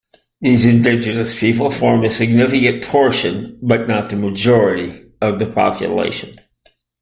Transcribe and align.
These 0.39 0.65
indigenous 0.65 1.37
people 1.39 1.69
form 1.69 2.03
a 2.03 2.09
significant 2.09 2.83
portion, 2.85 3.59
but 3.61 3.87
not 3.87 4.09
the 4.09 4.15
majority, 4.15 4.99
of 5.21 5.37
the 5.37 5.45
population. 5.45 6.35